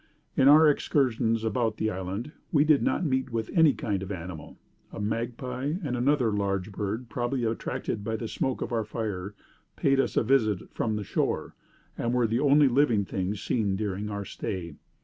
In 0.35 0.47
our 0.47 0.67
excursions 0.67 1.43
about 1.43 1.77
the 1.77 1.91
island, 1.91 2.31
we 2.51 2.63
did 2.63 2.81
not 2.81 3.05
meet 3.05 3.31
with 3.31 3.51
any 3.53 3.71
kind 3.73 4.01
of 4.01 4.11
animal; 4.11 4.57
a 4.91 4.99
magpie, 4.99 5.75
and 5.83 5.95
another 5.95 6.31
larger 6.31 6.71
bird, 6.71 7.07
probably 7.07 7.43
attracted 7.43 8.03
by 8.03 8.15
the 8.15 8.27
smoke 8.27 8.63
of 8.63 8.71
our 8.71 8.83
fire, 8.83 9.35
paid 9.75 9.99
us 9.99 10.17
a 10.17 10.23
visit 10.23 10.73
from 10.73 10.95
the 10.95 11.03
shore, 11.03 11.53
and 11.99 12.13
were 12.15 12.25
the 12.25 12.39
only 12.39 12.67
living 12.67 13.05
things 13.05 13.43
seen 13.43 13.75
during 13.75 14.09
our 14.09 14.25
stay. 14.25 14.73